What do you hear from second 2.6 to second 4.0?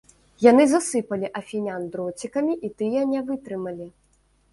і тыя не вытрымалі.